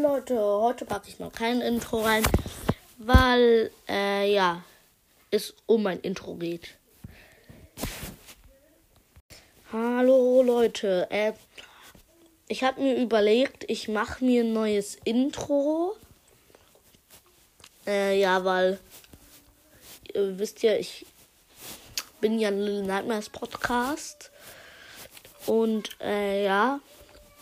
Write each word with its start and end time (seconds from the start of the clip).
Leute, 0.00 0.38
heute 0.38 0.84
packe 0.84 1.08
ich 1.08 1.18
mal 1.18 1.30
kein 1.30 1.60
Intro 1.60 2.02
rein, 2.02 2.22
weil, 2.98 3.72
äh, 3.88 4.32
ja, 4.32 4.62
es 5.32 5.54
um 5.66 5.82
mein 5.82 5.98
Intro 6.00 6.34
geht. 6.34 6.76
Hallo 9.72 10.42
Leute, 10.42 11.08
äh, 11.10 11.32
ich 12.46 12.62
habe 12.62 12.80
mir 12.80 12.94
überlegt, 12.96 13.64
ich 13.68 13.88
mache 13.88 14.24
mir 14.24 14.44
ein 14.44 14.52
neues 14.52 14.96
Intro. 15.02 15.96
Äh, 17.84 18.20
ja, 18.20 18.44
weil, 18.44 18.78
ihr 20.14 20.38
wisst 20.38 20.62
ja, 20.62 20.74
ich 20.74 21.06
bin 22.20 22.38
ja 22.38 22.48
ein 22.48 22.60
Little 22.60 22.86
Nightmares 22.86 23.30
Podcast. 23.30 24.30
Und, 25.46 26.00
äh, 26.00 26.44
ja, 26.44 26.78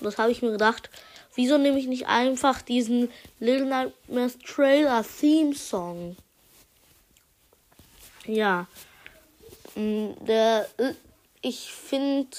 das 0.00 0.16
habe 0.16 0.32
ich 0.32 0.41
mir 0.41 0.52
gedacht, 0.52 0.88
Wieso 1.37 1.59
nehme 1.59 1.79
ich 1.79 1.87
nicht 1.87 2.09
einfach 2.09 2.62
diesen 2.62 3.11
Little 3.39 3.67
Nightmares 3.67 4.39
Trailer 4.39 5.04
Theme 5.04 5.54
Song? 5.54 6.17
Ja. 8.26 8.67
Mm, 9.75 10.09
der, 10.26 10.67
äh, 10.79 10.95
ich 11.43 11.71
finde 11.72 12.36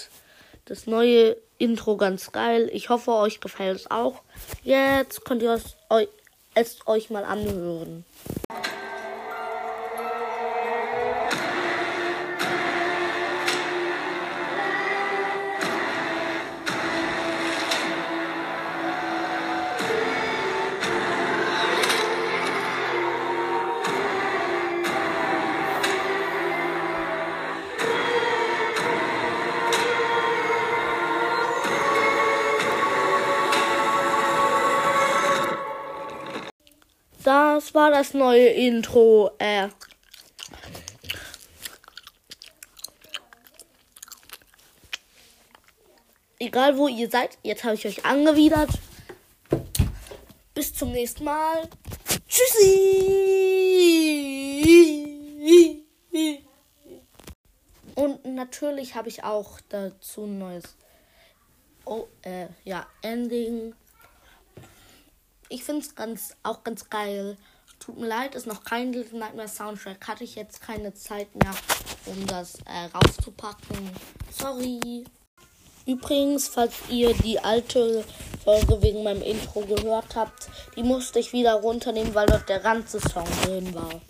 das 0.66 0.88
neue 0.88 1.38
Intro 1.60 1.96
ganz 1.96 2.32
geil. 2.32 2.70
Ich 2.74 2.90
hoffe, 2.90 3.14
euch 3.14 3.40
gefällt 3.40 3.80
es 3.80 3.92
auch. 3.92 4.22
Jetzt 4.64 5.24
könnt 5.24 5.42
ihr 5.42 5.60
es 6.56 6.80
euch 6.86 7.10
mal 7.10 7.24
anhören. 7.24 8.04
Das 37.28 37.76
war 37.76 37.92
das 37.92 38.14
neue 38.14 38.48
Intro. 38.48 39.32
Äh. 39.38 39.68
Egal 46.40 46.78
wo 46.78 46.88
ihr 46.88 47.10
seid, 47.10 47.38
jetzt 47.44 47.66
habe 47.66 47.76
ich 47.76 47.86
euch 47.86 48.06
angewidert. 48.06 48.70
Bis 50.54 50.74
zum 50.74 50.94
nächsten 50.94 51.26
Mal. 51.26 51.68
Tschüssi! 52.30 53.04
Und 57.96 58.24
natürlich 58.24 58.96
habe 58.96 59.10
ich 59.10 59.26
auch 59.26 59.60
dazu 59.68 60.24
ein 60.24 60.38
neues 60.38 60.78
oh, 61.84 62.08
äh, 62.22 62.48
ja, 62.64 62.88
Ending 63.02 63.76
ich 65.50 65.64
finde 65.64 65.82
es 65.82 65.96
ganz, 65.96 66.36
auch 66.44 66.64
ganz 66.64 66.90
geil. 66.90 67.38
Tut 67.80 68.00
mir 68.00 68.08
leid, 68.08 68.36
ist 68.36 68.48
noch 68.48 68.64
kein 68.64 68.92
Little 68.92 69.20
Nightmare 69.20 69.48
Soundtrack. 69.48 70.08
Hatte 70.08 70.24
ich 70.24 70.36
jetzt 70.36 70.62
keine 70.62 70.94
Zeit 70.94 71.34
mehr, 71.36 71.54
um 72.06 72.26
das 72.28 72.56
äh, 72.66 72.90
rauszupacken. 72.94 73.92
Sorry. 74.32 75.06
Übrigens, 75.86 76.48
falls 76.50 76.74
ihr 76.90 77.14
die 77.14 77.40
alte 77.40 78.04
Folge 78.44 78.82
wegen 78.82 79.04
meinem 79.04 79.22
Intro 79.22 79.62
gehört 79.62 80.16
habt, 80.16 80.50
die 80.76 80.84
musste 80.84 81.20
ich 81.20 81.32
wieder 81.34 81.54
runternehmen, 81.54 82.14
weil 82.14 82.26
dort 82.26 82.50
der 82.50 82.60
ganze 82.60 83.00
Song 83.00 83.28
drin 83.44 83.74
war. 83.74 84.02